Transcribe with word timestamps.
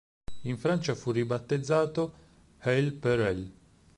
In 0.45 0.57
Francia, 0.57 0.95
fu 0.95 1.11
ribattezzato 1.11 2.13
"Oeil 2.63 2.93
pour 2.95 3.19
oeil". 3.19 3.53